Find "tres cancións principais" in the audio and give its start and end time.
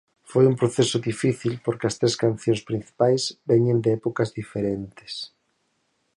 1.99-3.21